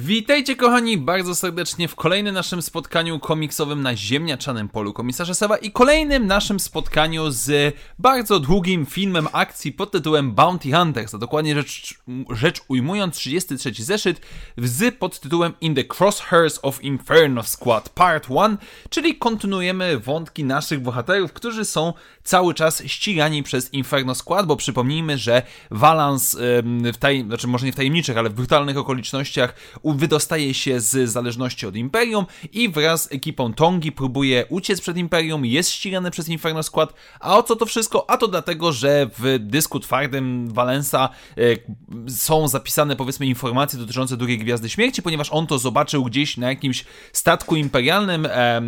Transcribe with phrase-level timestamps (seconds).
[0.00, 5.72] Witajcie kochani bardzo serdecznie w kolejnym naszym spotkaniu komiksowym na ziemniaczanym polu komisarza Seba i
[5.72, 11.94] kolejnym naszym spotkaniu z bardzo długim filmem akcji pod tytułem Bounty Hunters, a dokładnie rzecz,
[12.30, 14.20] rzecz ujmując 33 zeszyt
[14.56, 18.58] z podtytułem In the Crosshairs of Inferno Squad Part 1,
[18.90, 21.92] czyli kontynuujemy wątki naszych bohaterów, którzy są
[22.24, 26.38] cały czas ścigani przez Inferno Squad, bo przypomnijmy, że Valance
[26.92, 29.54] w taj, znaczy może nie w tajemniczych, ale w brutalnych okolicznościach
[29.92, 35.46] wydostaje się z zależności od Imperium i wraz z ekipą Tongi próbuje uciec przed Imperium,
[35.46, 36.94] jest ścigany przez Inferno Squad.
[37.20, 38.10] A o co to wszystko?
[38.10, 44.38] A to dlatego, że w dysku twardym Valensa e, są zapisane powiedzmy informacje dotyczące drugiej
[44.38, 48.26] Gwiazdy Śmierci, ponieważ on to zobaczył gdzieś na jakimś statku imperialnym.
[48.26, 48.60] E,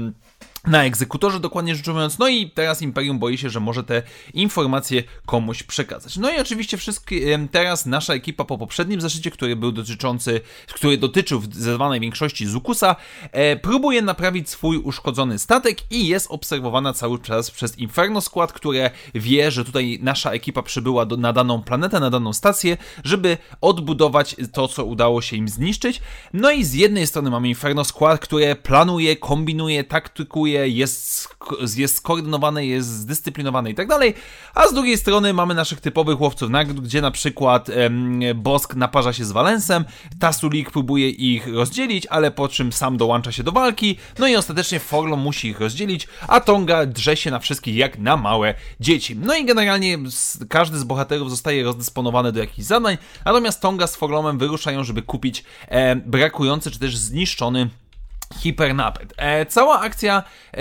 [0.67, 2.19] na egzekutorze, dokładnie rzecz ujmując.
[2.19, 4.03] No i teraz Imperium boi się, że może te
[4.35, 6.17] informacje komuś przekazać.
[6.17, 11.41] No i oczywiście wszystkie, teraz nasza ekipa po poprzednim zeszycie, który był dotyczący, który dotyczył
[11.41, 12.97] w zdecydowanej większości Zukusa,
[13.33, 18.91] e, próbuje naprawić swój uszkodzony statek i jest obserwowana cały czas przez Inferno Squad, które
[19.15, 24.37] wie, że tutaj nasza ekipa przybyła do, na daną planetę, na daną stację, żeby odbudować
[24.53, 26.01] to, co udało się im zniszczyć.
[26.33, 31.29] No i z jednej strony mamy Inferno Squad, które planuje, kombinuje, taktykuje, jest,
[31.77, 34.15] jest skoordynowane, jest zdyscyplinowane i tak dalej,
[34.55, 39.13] a z drugiej strony mamy naszych typowych łowców nagród, gdzie na przykład em, Bosk naparza
[39.13, 39.85] się z Valensem,
[40.19, 44.81] Tasulik próbuje ich rozdzielić, ale po czym sam dołącza się do walki, no i ostatecznie
[44.81, 49.17] Forlom musi ich rozdzielić, a Tonga drze się na wszystkich jak na małe dzieci.
[49.17, 49.99] No i generalnie
[50.49, 55.45] każdy z bohaterów zostaje rozdysponowany do jakichś zadań, natomiast Tonga z Forlomem wyruszają, żeby kupić
[55.69, 57.71] e, brakujący czy też zniszczony
[58.35, 59.15] hipernapęd.
[59.17, 60.23] E, cała akcja
[60.55, 60.61] e,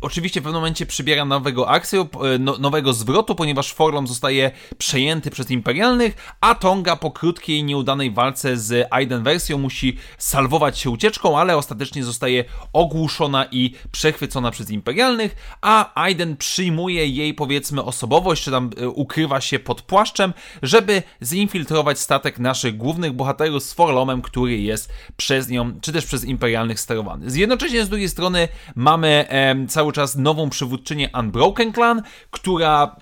[0.00, 5.30] oczywiście w pewnym momencie przybiera nowego akcję, e, no, nowego zwrotu, ponieważ Forlom zostaje przejęty
[5.30, 11.38] przez imperialnych, a Tonga po krótkiej, nieudanej walce z Aiden wersją musi salwować się ucieczką,
[11.38, 18.50] ale ostatecznie zostaje ogłuszona i przechwycona przez imperialnych, a Aiden przyjmuje jej powiedzmy osobowość, czy
[18.50, 20.32] tam e, ukrywa się pod płaszczem,
[20.62, 26.24] żeby zinfiltrować statek naszych głównych bohaterów z Forlomem, który jest przez nią, czy też przez
[26.24, 27.38] imperialnych sterowany zaatakowany.
[27.38, 32.96] Jednocześnie z drugiej strony mamy e, cały czas nową przywódczynię Unbroken Clan, która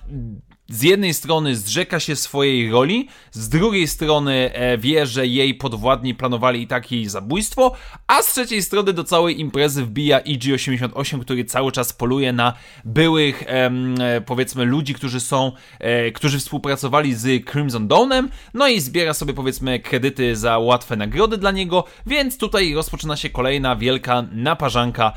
[0.69, 6.15] z jednej strony zrzeka się swojej roli, z drugiej strony e, wie, że jej podwładni
[6.15, 7.75] planowali i tak jej zabójstwo,
[8.07, 12.53] a z trzeciej strony do całej imprezy wbija IG-88, który cały czas poluje na
[12.85, 19.13] byłych, e, powiedzmy, ludzi, którzy są, e, którzy współpracowali z Crimson Dawnem, no i zbiera
[19.13, 25.11] sobie, powiedzmy, kredyty za łatwe nagrody dla niego, więc tutaj rozpoczyna się kolejna wielka naparzanka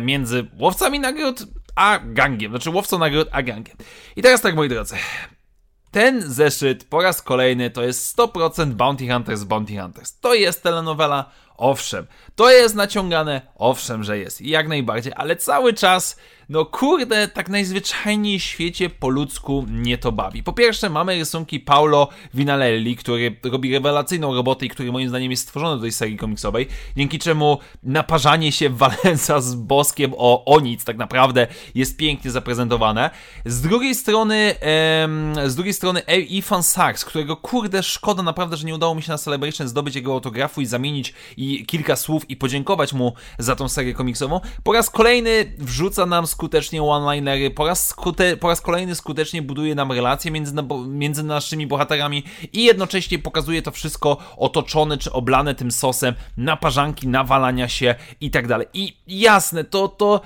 [0.00, 1.46] między łowcami nagród,
[1.80, 2.52] a gangiem.
[2.52, 3.76] Znaczy łowcą nagród, a gangiem.
[4.16, 4.96] I teraz tak, moi drodzy.
[5.90, 10.20] Ten zeszyt po raz kolejny to jest 100% Bounty Hunters Bounty Hunters.
[10.20, 12.06] To jest telenowela, owszem.
[12.36, 14.40] To jest naciągane, owszem, że jest.
[14.40, 16.16] Jak najbardziej, ale cały czas
[16.50, 20.42] no kurde, tak najzwyczajniej w świecie po ludzku mnie to bawi.
[20.42, 25.42] Po pierwsze mamy rysunki Paulo Vinalelli, który robi rewelacyjną robotę i który moim zdaniem jest
[25.42, 26.66] stworzony do tej serii komiksowej,
[26.96, 33.10] dzięki czemu naparzanie się Valensa z Boskiem o, o nic tak naprawdę jest pięknie zaprezentowane.
[33.44, 38.74] Z drugiej strony em, z drugiej strony Ethan Sachs, którego kurde szkoda naprawdę, że nie
[38.74, 42.92] udało mi się na Celebration zdobyć jego autografu i zamienić i kilka słów i podziękować
[42.92, 44.40] mu za tą serię komiksową.
[44.62, 49.74] Po raz kolejny wrzuca nam skutecznie one-linery, po raz, skute, po raz kolejny skutecznie buduje
[49.74, 50.54] nam relacje między,
[50.86, 57.68] między naszymi bohaterami i jednocześnie pokazuje to wszystko otoczone czy oblane tym sosem naparzanki, nawalania
[57.68, 58.66] się i tak dalej.
[58.74, 60.20] I jasne, to, to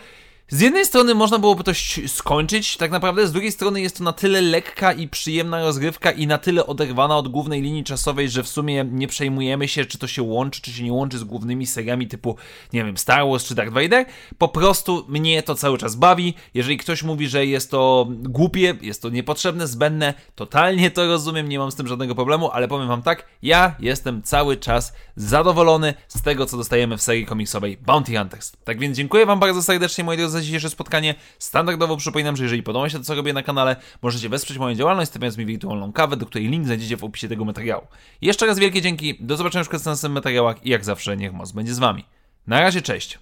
[0.48, 1.72] z jednej strony można byłoby to
[2.06, 6.26] skończyć, tak naprawdę, z drugiej strony jest to na tyle lekka i przyjemna rozgrywka i
[6.26, 10.06] na tyle oderwana od głównej linii czasowej, że w sumie nie przejmujemy się, czy to
[10.06, 12.36] się łączy, czy się nie łączy z głównymi seriami typu,
[12.72, 14.06] nie wiem, Star Wars czy Darth Vader.
[14.38, 16.34] Po prostu mnie to cały czas bawi.
[16.54, 21.58] Jeżeli ktoś mówi, że jest to głupie, jest to niepotrzebne, zbędne, totalnie to rozumiem, nie
[21.58, 26.22] mam z tym żadnego problemu, ale powiem wam tak, ja jestem cały czas zadowolony z
[26.22, 28.52] tego, co dostajemy w serii komiksowej Bounty Hunters.
[28.64, 31.14] Tak więc dziękuję wam bardzo serdecznie, moi drodzy, za dzisiejsze spotkanie.
[31.38, 35.10] Standardowo przypominam, że jeżeli podoba się to, co robię na kanale, możecie wesprzeć moją działalność,
[35.10, 37.86] stawiając mi wirtualną kawę, do której link znajdziecie w opisie tego materiału.
[38.22, 41.52] Jeszcze raz wielkie dzięki, do zobaczenia już w następnych materiałach i jak zawsze niech moc
[41.52, 42.04] będzie z wami.
[42.46, 43.18] Na razie, cześć!